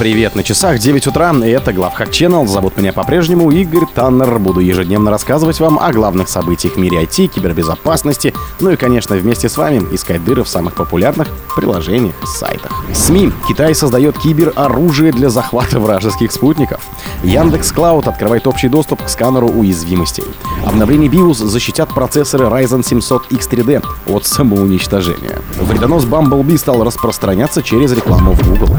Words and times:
Привет, 0.00 0.34
на 0.34 0.42
часах 0.42 0.78
9 0.78 1.08
утра, 1.08 1.30
и 1.44 1.50
это 1.50 1.74
Главхак 1.74 2.08
Channel. 2.08 2.46
Зовут 2.46 2.78
меня 2.78 2.90
по-прежнему 2.90 3.50
Игорь 3.50 3.84
Таннер. 3.94 4.38
Буду 4.38 4.60
ежедневно 4.60 5.10
рассказывать 5.10 5.60
вам 5.60 5.78
о 5.78 5.92
главных 5.92 6.30
событиях 6.30 6.76
в 6.76 6.78
мире 6.78 7.02
IT, 7.02 7.26
кибербезопасности, 7.26 8.32
ну 8.60 8.70
и, 8.70 8.76
конечно, 8.76 9.14
вместе 9.14 9.50
с 9.50 9.58
вами 9.58 9.86
искать 9.94 10.24
дыры 10.24 10.42
в 10.42 10.48
самых 10.48 10.74
популярных 10.74 11.28
приложениях 11.54 12.14
и 12.22 12.26
сайтах. 12.26 12.72
СМИ. 12.94 13.30
Китай 13.46 13.74
создает 13.74 14.18
кибероружие 14.18 15.12
для 15.12 15.28
захвата 15.28 15.78
вражеских 15.78 16.32
спутников. 16.32 16.80
Яндекс 17.22 17.70
Клауд 17.70 18.08
открывает 18.08 18.46
общий 18.46 18.70
доступ 18.70 19.04
к 19.04 19.08
сканеру 19.10 19.48
уязвимостей. 19.48 20.24
Обновление 20.64 21.10
BIOS 21.10 21.44
защитят 21.44 21.90
процессоры 21.90 22.46
Ryzen 22.46 22.82
700 22.82 23.30
X3D 23.32 23.84
от 24.06 24.24
самоуничтожения. 24.24 25.42
Вредонос 25.60 26.06
Bumblebee 26.06 26.56
стал 26.56 26.82
распространяться 26.84 27.62
через 27.62 27.92
рекламу 27.92 28.32
в 28.32 28.48
Google. 28.48 28.78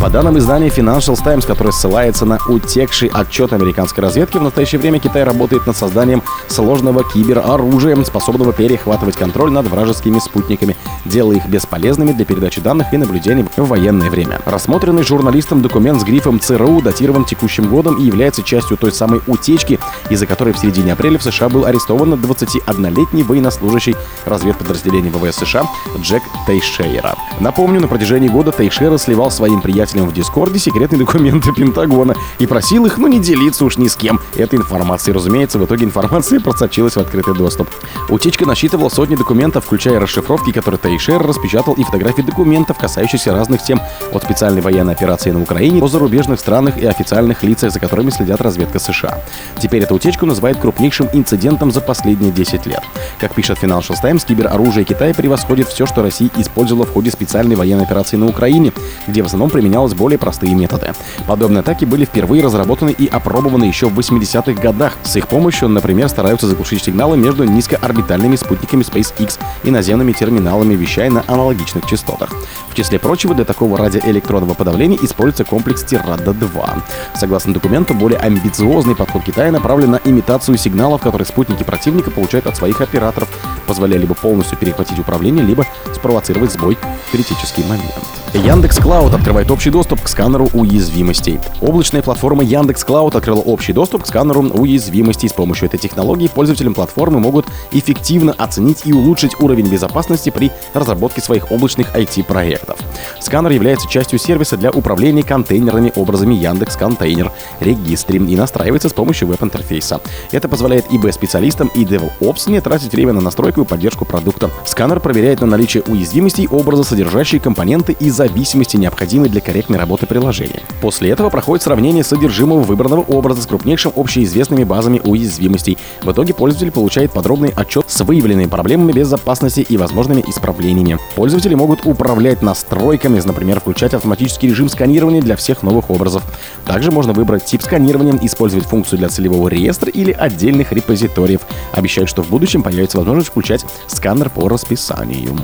По 0.00 0.08
данным 0.08 0.38
издания 0.38 0.68
Financial 0.68 1.14
Times, 1.22 1.44
которое 1.44 1.72
ссылается 1.72 2.24
на 2.24 2.38
утекший 2.48 3.10
отчет 3.12 3.52
американской 3.52 4.02
разведки, 4.02 4.38
в 4.38 4.42
настоящее 4.42 4.80
время 4.80 4.98
Китай 4.98 5.24
работает 5.24 5.66
над 5.66 5.76
созданием 5.76 6.22
сложного 6.48 7.04
кибероружия, 7.04 8.02
способного 8.02 8.54
перехватывать 8.54 9.16
контроль 9.16 9.50
над 9.50 9.66
вражескими 9.66 10.18
спутниками, 10.18 10.74
делая 11.04 11.36
их 11.36 11.46
бесполезными 11.46 12.12
для 12.12 12.24
передачи 12.24 12.62
данных 12.62 12.94
и 12.94 12.96
наблюдений 12.96 13.44
в 13.58 13.66
военное 13.66 14.08
время. 14.08 14.40
Рассмотренный 14.46 15.02
журналистом 15.02 15.60
документ 15.60 16.00
с 16.00 16.04
грифом 16.04 16.40
ЦРУ 16.40 16.80
датирован 16.80 17.26
текущим 17.26 17.68
годом 17.68 17.98
и 17.98 18.04
является 18.04 18.42
частью 18.42 18.78
той 18.78 18.92
самой 18.92 19.20
утечки, 19.26 19.78
из-за 20.08 20.26
которой 20.26 20.54
в 20.54 20.58
середине 20.58 20.94
апреля 20.94 21.18
в 21.18 21.22
США 21.22 21.50
был 21.50 21.66
арестован 21.66 22.14
21-летний 22.14 23.22
военнослужащий 23.22 23.94
разведподразделения 24.24 25.10
ВВС 25.10 25.36
США 25.36 25.64
Джек 25.98 26.22
Тейшейра. 26.46 27.16
Напомню, 27.38 27.82
на 27.82 27.88
протяжении 27.88 28.28
года 28.28 28.50
Тейшейра 28.50 28.96
сливал 28.96 29.30
своим 29.30 29.60
приятелям 29.60 29.89
приятелям 29.90 30.08
в 30.08 30.12
Дискорде 30.12 30.58
секретные 30.58 30.98
документы 30.98 31.52
Пентагона 31.56 32.14
и 32.38 32.46
просил 32.46 32.86
их, 32.86 32.98
ну, 32.98 33.06
не 33.06 33.18
делиться 33.18 33.64
уж 33.64 33.76
ни 33.76 33.88
с 33.88 33.96
кем 33.96 34.20
этой 34.36 34.58
информацией. 34.58 35.14
Разумеется, 35.14 35.58
в 35.58 35.64
итоге 35.64 35.84
информация 35.84 36.40
просочилась 36.50 36.94
в 36.94 36.98
открытый 36.98 37.34
доступ. 37.34 37.68
Утечка 38.08 38.46
насчитывала 38.46 38.88
сотни 38.88 39.16
документов, 39.16 39.64
включая 39.64 40.00
расшифровки, 40.00 40.52
которые 40.52 40.78
Тейшер 40.78 41.22
распечатал, 41.22 41.74
и 41.74 41.84
фотографии 41.84 42.22
документов, 42.22 42.78
касающихся 42.78 43.32
разных 43.32 43.62
тем, 43.62 43.80
от 44.12 44.22
специальной 44.22 44.60
военной 44.60 44.92
операции 44.92 45.30
на 45.30 45.42
Украине 45.42 45.80
до 45.80 45.88
зарубежных 45.88 46.40
странах 46.40 46.78
и 46.78 46.86
официальных 46.86 47.42
лицах, 47.42 47.72
за 47.72 47.80
которыми 47.80 48.10
следят 48.10 48.40
разведка 48.40 48.78
США. 48.78 49.18
Теперь 49.60 49.82
эту 49.82 49.94
утечку 49.94 50.26
называют 50.26 50.58
крупнейшим 50.58 51.08
инцидентом 51.12 51.70
за 51.70 51.80
последние 51.80 52.32
10 52.32 52.66
лет. 52.66 52.82
Как 53.18 53.34
пишет 53.34 53.58
Financial 53.62 53.94
Times, 54.00 54.24
кибероружие 54.24 54.84
Китая 54.84 55.14
превосходит 55.14 55.68
все, 55.68 55.86
что 55.86 56.02
Россия 56.02 56.30
использовала 56.36 56.86
в 56.86 56.92
ходе 56.92 57.10
специальной 57.10 57.56
военной 57.56 57.84
операции 57.84 58.16
на 58.16 58.26
Украине, 58.26 58.72
где 59.06 59.22
в 59.22 59.26
основном 59.26 59.50
применял 59.50 59.79
применялось 59.80 59.94
более 59.94 60.18
простые 60.18 60.54
методы. 60.54 60.92
Подобные 61.26 61.60
атаки 61.60 61.84
были 61.84 62.04
впервые 62.04 62.42
разработаны 62.42 62.90
и 62.90 63.06
опробованы 63.06 63.64
еще 63.64 63.88
в 63.88 63.98
80-х 63.98 64.60
годах. 64.60 64.94
С 65.04 65.16
их 65.16 65.28
помощью, 65.28 65.68
например, 65.68 66.08
стараются 66.08 66.46
заглушить 66.46 66.82
сигналы 66.82 67.16
между 67.16 67.44
низкоорбитальными 67.44 68.36
спутниками 68.36 68.82
SpaceX 68.82 69.38
и 69.64 69.70
наземными 69.70 70.12
терминалами, 70.12 70.74
вещая 70.74 71.10
на 71.10 71.24
аналогичных 71.26 71.86
частотах. 71.86 72.30
В 72.68 72.74
числе 72.74 72.98
прочего, 72.98 73.34
для 73.34 73.44
такого 73.44 73.78
радиоэлектронного 73.78 74.54
подавления 74.54 74.98
используется 75.02 75.44
комплекс 75.44 75.84
Tirada-2. 75.84 76.82
Согласно 77.14 77.54
документу, 77.54 77.94
более 77.94 78.18
амбициозный 78.18 78.94
подход 78.94 79.22
Китая 79.24 79.50
направлен 79.50 79.92
на 79.92 80.00
имитацию 80.04 80.58
сигналов, 80.58 81.00
которые 81.00 81.26
спутники 81.26 81.62
противника 81.62 82.10
получают 82.10 82.46
от 82.46 82.56
своих 82.56 82.80
операторов, 82.80 83.28
позволяя 83.70 84.00
либо 84.00 84.16
полностью 84.16 84.58
перехватить 84.58 84.98
управление, 84.98 85.44
либо 85.44 85.64
спровоцировать 85.94 86.50
сбой 86.50 86.76
в 87.06 87.12
критический 87.12 87.62
момент. 87.62 87.94
Яндекс 88.34 88.78
Клауд 88.78 89.12
открывает 89.12 89.50
общий 89.50 89.70
доступ 89.70 90.02
к 90.02 90.08
сканеру 90.08 90.48
уязвимостей. 90.52 91.40
Облачная 91.60 92.00
платформа 92.00 92.44
Яндекс 92.44 92.84
Клауд 92.84 93.16
открыла 93.16 93.40
общий 93.40 93.72
доступ 93.72 94.04
к 94.04 94.06
сканеру 94.06 94.42
уязвимостей. 94.42 95.28
С 95.28 95.32
помощью 95.32 95.66
этой 95.66 95.78
технологии 95.78 96.28
пользователям 96.28 96.74
платформы 96.74 97.18
могут 97.18 97.46
эффективно 97.72 98.32
оценить 98.32 98.82
и 98.84 98.92
улучшить 98.92 99.40
уровень 99.40 99.66
безопасности 99.66 100.30
при 100.30 100.50
разработке 100.74 101.20
своих 101.20 101.50
облачных 101.50 101.94
IT-проектов. 101.94 102.78
Сканер 103.20 103.50
является 103.50 103.88
частью 103.88 104.18
сервиса 104.18 104.56
для 104.56 104.70
управления 104.70 105.22
контейнерными 105.22 105.92
образами 105.96 106.34
Yandex 106.34 106.76
Container 106.76 107.32
Registry 107.60 108.18
и 108.18 108.36
настраивается 108.36 108.88
с 108.88 108.92
помощью 108.92 109.28
веб-интерфейса. 109.28 110.00
Это 110.30 110.48
позволяет 110.48 110.86
ИБ-специалистам 110.90 111.70
и 111.74 111.84
DevOps 111.84 112.48
не 112.50 112.60
тратить 112.60 112.92
время 112.92 113.12
на 113.12 113.20
настройку 113.20 113.59
и 113.62 113.66
поддержку 113.66 114.04
продукта. 114.04 114.50
Сканер 114.64 115.00
проверяет 115.00 115.40
на 115.40 115.46
наличие 115.46 115.82
уязвимостей 115.86 116.46
образа, 116.48 116.84
содержащие 116.84 117.40
компоненты 117.40 117.92
из 117.92 118.14
зависимости, 118.14 118.76
необходимой 118.76 119.28
для 119.28 119.40
корректной 119.40 119.78
работы 119.78 120.06
приложения. 120.06 120.62
После 120.80 121.10
этого 121.10 121.30
проходит 121.30 121.62
сравнение 121.62 122.04
содержимого 122.04 122.60
выбранного 122.60 123.00
образа 123.00 123.42
с 123.42 123.46
крупнейшим 123.46 123.92
общеизвестными 123.96 124.64
базами 124.64 125.00
уязвимостей. 125.02 125.78
В 126.02 126.12
итоге 126.12 126.34
пользователь 126.34 126.70
получает 126.70 127.12
подробный 127.12 127.50
отчет 127.50 127.86
с 127.88 128.00
выявленными 128.02 128.46
проблемами 128.46 128.92
безопасности 128.92 129.60
и 129.60 129.76
возможными 129.76 130.24
исправлениями. 130.28 130.98
Пользователи 131.16 131.54
могут 131.54 131.80
управлять 131.84 132.42
настройками, 132.42 133.20
например, 133.24 133.60
включать 133.60 133.94
автоматический 133.94 134.48
режим 134.48 134.68
сканирования 134.68 135.20
для 135.20 135.36
всех 135.36 135.62
новых 135.62 135.90
образов. 135.90 136.22
Также 136.64 136.92
можно 136.92 137.12
выбрать 137.12 137.44
тип 137.44 137.62
сканирования, 137.62 138.18
использовать 138.22 138.66
функцию 138.66 139.00
для 139.00 139.08
целевого 139.08 139.48
реестра 139.48 139.90
или 139.90 140.12
отдельных 140.12 140.72
репозиториев. 140.72 141.40
Обещают, 141.72 142.08
что 142.08 142.22
в 142.22 142.28
будущем 142.30 142.62
появится 142.62 142.98
возможность 142.98 143.30
включать 143.30 143.49
сканер 143.86 144.30
по 144.30 144.48
расписанию. 144.48 145.36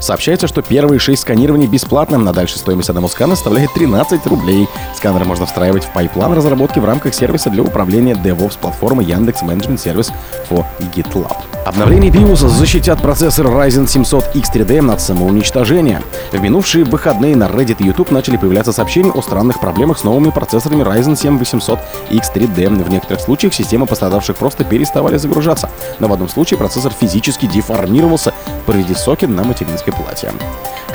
Сообщается, 0.00 0.46
что 0.46 0.62
первые 0.62 0.98
шесть 0.98 1.22
сканирований 1.22 1.66
бесплатны, 1.66 2.18
а 2.18 2.32
дальше 2.32 2.58
стоимость 2.58 2.90
одного 2.90 3.08
скана 3.08 3.34
составляет 3.34 3.72
13 3.74 4.26
рублей. 4.26 4.68
Сканер 4.94 5.24
можно 5.24 5.46
встраивать 5.46 5.84
в 5.84 5.92
пайплайн 5.92 6.32
разработки 6.32 6.78
в 6.78 6.84
рамках 6.84 7.14
сервиса 7.14 7.50
для 7.50 7.62
управления 7.62 8.14
DevOps 8.14 8.58
платформы 8.60 9.02
Yandex 9.02 9.42
Managed 9.42 9.82
Service 9.82 10.12
for 10.48 10.64
GitLab. 10.94 11.36
Обновление 11.66 12.12
BIOS 12.12 12.46
защитят 12.46 13.02
процессор 13.02 13.46
Ryzen 13.46 13.88
7000 13.88 14.36
X3D 14.36 14.92
от 14.92 15.00
самоуничтожения. 15.00 16.00
В 16.30 16.40
минувшие 16.40 16.84
выходные 16.84 17.34
на 17.34 17.48
Reddit 17.48 17.78
и 17.80 17.86
YouTube 17.86 18.12
начали 18.12 18.36
появляться 18.36 18.72
сообщения 18.72 19.10
о 19.10 19.20
странных 19.20 19.58
проблемах 19.58 19.98
с 19.98 20.04
новыми 20.04 20.30
процессорами 20.30 20.84
Ryzen 20.84 21.16
7 21.16 21.38
800 21.38 21.80
X3D. 22.10 22.84
В 22.84 22.88
некоторых 22.88 23.20
случаях 23.20 23.52
системы 23.52 23.86
пострадавших 23.86 24.36
просто 24.36 24.62
переставали 24.62 25.16
загружаться, 25.16 25.68
но 25.98 26.06
в 26.06 26.12
одном 26.12 26.28
случае 26.28 26.58
процессор 26.58 26.92
физически 26.92 27.45
деформировался, 27.46 28.34
повредив 28.66 28.98
сокет 28.98 29.30
на 29.30 29.44
материнской 29.44 29.92
плате. 29.92 30.32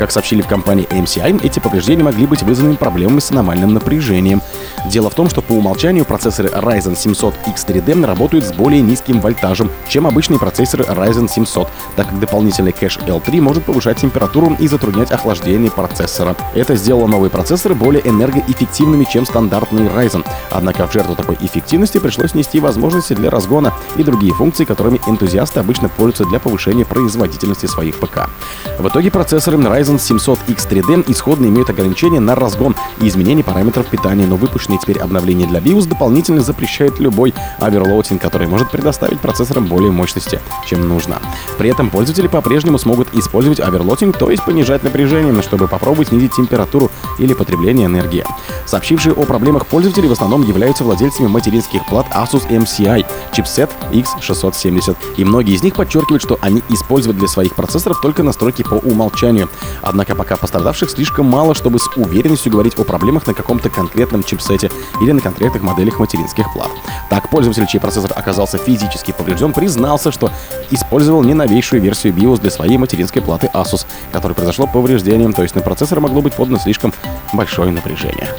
Как 0.01 0.09
сообщили 0.09 0.41
в 0.41 0.47
компании 0.47 0.87
MCI, 0.89 1.45
эти 1.45 1.59
повреждения 1.59 2.03
могли 2.03 2.25
быть 2.25 2.41
вызваны 2.41 2.75
проблемами 2.75 3.19
с 3.19 3.29
аномальным 3.29 3.75
напряжением. 3.75 4.41
Дело 4.87 5.11
в 5.11 5.13
том, 5.13 5.29
что 5.29 5.43
по 5.43 5.51
умолчанию 5.51 6.05
процессоры 6.05 6.49
Ryzen 6.49 6.97
700 6.97 7.35
X3D 7.45 8.03
работают 8.03 8.45
с 8.45 8.51
более 8.51 8.81
низким 8.81 9.19
вольтажем, 9.21 9.69
чем 9.87 10.07
обычные 10.07 10.39
процессоры 10.39 10.85
Ryzen 10.85 11.29
700, 11.29 11.69
так 11.95 12.09
как 12.09 12.19
дополнительный 12.19 12.71
кэш 12.71 12.97
L3 12.97 13.41
может 13.41 13.63
повышать 13.63 13.97
температуру 13.97 14.57
и 14.59 14.67
затруднять 14.67 15.11
охлаждение 15.11 15.69
процессора. 15.69 16.35
Это 16.55 16.75
сделало 16.75 17.05
новые 17.05 17.29
процессоры 17.29 17.75
более 17.75 18.01
энергоэффективными, 18.09 19.03
чем 19.03 19.27
стандартные 19.27 19.87
Ryzen. 19.87 20.25
Однако 20.49 20.87
в 20.87 20.93
жертву 20.93 21.13
такой 21.15 21.37
эффективности 21.41 21.99
пришлось 21.99 22.33
нести 22.33 22.59
возможности 22.59 23.13
для 23.13 23.29
разгона 23.29 23.71
и 23.97 24.03
другие 24.03 24.33
функции, 24.33 24.65
которыми 24.65 24.99
энтузиасты 25.05 25.59
обычно 25.59 25.89
пользуются 25.89 26.25
для 26.25 26.39
повышения 26.39 26.85
производительности 26.85 27.67
своих 27.67 27.99
ПК. 27.99 28.31
В 28.79 28.87
итоге 28.87 29.11
процессоры 29.11 29.57
Ryzen 29.57 29.90
Ryzen 29.91 29.99
700 29.99 30.39
X3D 30.47 31.11
исходно 31.11 31.45
имеют 31.47 31.69
ограничения 31.69 32.19
на 32.19 32.35
разгон 32.35 32.75
и 32.99 33.07
изменение 33.07 33.43
параметров 33.43 33.87
питания, 33.87 34.25
но 34.25 34.35
выпущенные 34.35 34.79
теперь 34.79 34.99
обновления 34.99 35.45
для 35.45 35.59
BIOS 35.59 35.87
дополнительно 35.87 36.41
запрещают 36.41 36.99
любой 36.99 37.33
overvolting, 37.59 38.21
который 38.21 38.47
может 38.47 38.71
предоставить 38.71 39.19
процессорам 39.19 39.65
более 39.65 39.91
мощности, 39.91 40.39
чем 40.65 40.87
нужно. 40.87 41.19
При 41.57 41.69
этом 41.69 41.89
пользователи 41.89 42.27
по-прежнему 42.27 42.77
смогут 42.77 43.09
использовать 43.13 43.59
undervolting, 43.59 44.17
то 44.17 44.29
есть 44.29 44.45
понижать 44.45 44.83
напряжение, 44.83 45.41
чтобы 45.41 45.67
попробовать 45.67 46.09
снизить 46.09 46.33
температуру 46.33 46.89
или 47.19 47.33
потребление 47.33 47.87
энергии. 47.87 48.23
Сообщившие 48.65 49.13
о 49.13 49.25
проблемах 49.25 49.65
пользователи 49.67 50.07
в 50.07 50.11
основном 50.11 50.43
являются 50.43 50.83
владельцами 50.83 51.27
материнских 51.27 51.85
плат 51.87 52.05
Asus 52.11 52.47
MSI, 52.49 53.05
чипсет 53.33 53.69
X670, 53.91 54.95
и 55.17 55.25
многие 55.25 55.55
из 55.55 55.63
них 55.63 55.75
подчеркивают, 55.75 56.23
что 56.23 56.37
они 56.41 56.63
используют 56.69 57.17
для 57.17 57.27
своих 57.27 57.55
процессоров 57.55 57.99
только 58.01 58.23
настройки 58.23 58.63
по 58.63 58.75
умолчанию. 58.75 59.49
Однако 59.81 60.15
пока 60.15 60.35
пострадавших 60.35 60.89
слишком 60.89 61.25
мало, 61.25 61.55
чтобы 61.55 61.79
с 61.79 61.87
уверенностью 61.95 62.51
говорить 62.51 62.77
о 62.77 62.83
проблемах 62.83 63.27
на 63.27 63.33
каком-то 63.33 63.69
конкретном 63.69 64.23
чипсете 64.23 64.69
или 65.01 65.11
на 65.11 65.21
конкретных 65.21 65.63
моделях 65.63 65.99
материнских 65.99 66.51
плат. 66.53 66.69
Так, 67.09 67.29
пользователь, 67.29 67.67
чей 67.67 67.79
процессор 67.79 68.11
оказался 68.15 68.57
физически 68.57 69.11
поврежден, 69.11 69.53
признался, 69.53 70.11
что 70.11 70.31
использовал 70.69 71.23
не 71.23 71.33
новейшую 71.33 71.81
версию 71.81 72.13
BIOS 72.13 72.41
для 72.41 72.51
своей 72.51 72.77
материнской 72.77 73.21
платы 73.21 73.49
Asus, 73.53 73.85
которой 74.11 74.33
произошло 74.33 74.67
повреждение, 74.67 75.31
то 75.31 75.43
есть 75.43 75.55
на 75.55 75.61
процессор 75.61 75.99
могло 75.99 76.21
быть 76.21 76.33
подано 76.33 76.57
слишком 76.59 76.93
большое 77.33 77.71
напряжение. 77.71 78.29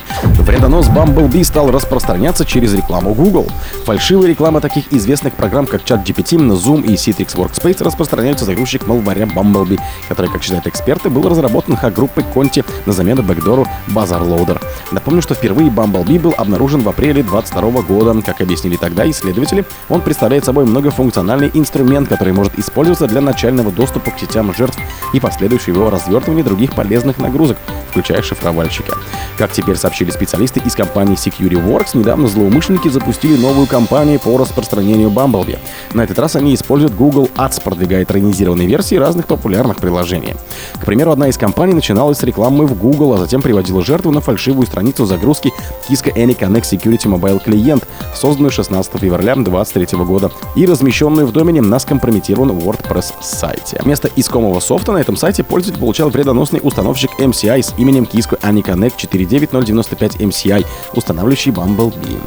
Вредонос 0.41 0.89
Bumblebee 0.89 1.45
стал 1.45 1.71
распространяться 1.71 2.45
через 2.45 2.75
рекламу 2.75 3.15
Google. 3.15 3.47
Фальшивая 3.85 4.29
реклама 4.29 4.61
таких 4.61 4.93
известных 4.93 5.35
программ, 5.35 5.67
как 5.67 5.83
ChatGPT, 5.83 6.39
Zoom 6.53 6.83
и 6.85 6.95
Citrix 6.95 7.37
Workspace 7.37 7.83
распространяются 7.85 8.45
загрузчик 8.45 8.87
малваря 8.87 9.25
Bumblebee, 9.25 9.81
который, 10.09 10.31
как 10.31 10.43
считают 10.43 10.67
эксперты, 10.67 11.11
был 11.11 11.22
разработан 11.31 11.77
хак-группой 11.77 12.25
Conti 12.35 12.65
на 12.87 12.93
замену 12.93 13.23
бэкдору 13.23 13.67
Bazaar 13.89 14.23
Loader. 14.23 14.61
Напомню, 14.91 15.23
что 15.23 15.35
впервые 15.35 15.71
Bumblebee 15.71 16.21
был 16.21 16.35
обнаружен 16.37 16.83
в 16.83 16.89
апреле 16.89 17.23
2022 17.23 17.83
года. 17.83 18.23
Как 18.23 18.41
объяснили 18.41 18.77
тогда 18.77 19.09
исследователи, 19.11 19.65
он 19.89 20.01
представляет 20.01 20.45
собой 20.45 20.65
многофункциональный 20.65 21.51
инструмент, 21.55 22.09
который 22.09 22.33
может 22.33 22.59
использоваться 22.59 23.07
для 23.07 23.21
начального 23.21 23.71
доступа 23.71 24.11
к 24.11 24.19
сетям 24.19 24.53
жертв 24.55 24.79
и 25.13 25.21
последующего 25.21 25.77
его 25.77 25.91
развертывания 25.91 26.45
других 26.45 26.75
полезных 26.75 27.19
нагрузок, 27.19 27.59
включая 27.91 28.23
шифровальщика. 28.23 28.97
Как 29.39 29.53
теперь 29.53 29.77
сообщили 29.77 30.11
специалисты 30.11 30.61
из 30.61 30.75
компании 30.75 31.17
SecurityWorks, 31.17 31.97
недавно 31.97 32.29
злоумышленники 32.29 32.89
запустили 32.89 33.37
новую 33.37 33.67
кампанию 33.67 34.19
по 34.21 34.37
распространению 34.37 35.11
Bumblebee. 35.11 35.59
На 35.95 36.03
этот 36.03 36.19
раз 36.19 36.37
они 36.37 36.55
используют 36.55 36.95
Google 36.95 37.29
Ads, 37.37 37.63
продвигая 37.63 38.05
тренизированные 38.05 38.67
версии 38.67 38.97
разных 38.97 39.27
популярных 39.27 39.79
приложений. 39.79 40.35
К 40.81 40.85
примеру, 40.85 41.12
одна 41.13 41.29
из 41.29 41.37
компаний 41.37 41.75
начиналась 41.75 42.19
с 42.19 42.23
рекламы 42.23 42.67
в 42.67 42.75
Google, 42.75 43.15
а 43.15 43.19
затем 43.19 43.43
приводила 43.43 43.85
жертву 43.85 44.11
на 44.11 44.21
фальшивую 44.21 44.67
страницу 44.67 45.05
загрузки 45.05 45.53
Kiska 45.89 46.15
AnyConnect 46.15 46.63
Security 46.63 47.07
Mobile 47.07 47.43
клиент, 47.43 47.87
созданную 48.15 48.51
16 48.51 48.99
февраля 48.99 49.35
2023 49.35 49.99
года 50.05 50.31
и 50.57 50.67
размещенную 50.67 51.27
в 51.27 51.33
домене 51.33 51.61
на 51.61 51.79
скомпрометированном 51.79 52.59
WordPress 52.59 53.15
сайте. 53.21 53.81
Вместо 53.83 54.09
искомого 54.17 54.61
софта 54.61 54.93
на 54.93 54.99
этом 54.99 55.17
сайте 55.17 55.45
пользователь 55.45 55.81
получал 55.81 56.11
вредоносный 56.11 56.61
установщик 56.63 57.11
MCI 57.19 57.63
с 57.63 57.75
именем 57.79 58.05
Kisko 58.05 58.41
AnyConnect 58.41 58.95
49095 58.97 60.17
MCI, 60.17 60.67
устанавливающий 60.95 61.53
Bumblebee. 61.53 62.19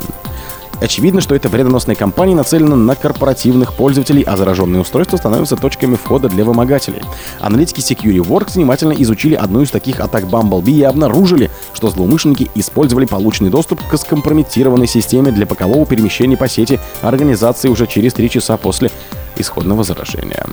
Очевидно, 0.81 1.21
что 1.21 1.35
эта 1.35 1.49
вредоносная 1.49 1.95
компания 1.95 2.35
нацелена 2.35 2.75
на 2.75 2.95
корпоративных 2.95 3.73
пользователей, 3.73 4.23
а 4.23 4.37
зараженные 4.37 4.81
устройства 4.81 5.17
становятся 5.17 5.55
точками 5.55 5.95
входа 5.95 6.29
для 6.29 6.43
вымогателей. 6.43 7.01
Аналитики 7.39 7.79
SecureWorks 7.79 8.55
внимательно 8.55 8.93
изучили 8.93 9.35
одну 9.35 9.61
из 9.61 9.71
таких 9.71 9.99
атак 9.99 10.25
Bumblebee 10.25 10.71
и 10.71 10.83
обнаружили, 10.83 11.49
что 11.73 11.89
злоумышленники 11.89 12.49
использовали 12.55 13.05
полученный 13.05 13.49
доступ 13.49 13.81
к 13.87 13.97
скомпрометированной 13.97 14.87
системе 14.87 15.31
для 15.31 15.45
бокового 15.45 15.85
перемещения 15.85 16.37
по 16.37 16.47
сети 16.47 16.79
организации 17.01 17.69
уже 17.69 17.87
через 17.87 18.13
три 18.13 18.29
часа 18.29 18.57
после 18.57 18.91
исходного 19.37 19.83
заражения. 19.83 20.45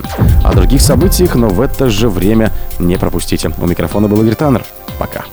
О 0.44 0.54
других 0.54 0.80
событиях, 0.80 1.34
но 1.34 1.48
в 1.48 1.60
это 1.60 1.88
же 1.88 2.08
время 2.08 2.52
не 2.78 2.96
пропустите. 2.96 3.50
У 3.58 3.66
микрофона 3.66 4.08
был 4.08 4.22
Игорь 4.22 4.34
Таннер. 4.34 4.64
Пока. 4.98 5.24